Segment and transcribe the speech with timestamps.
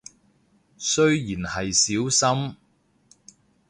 [0.79, 2.55] 雖然係少深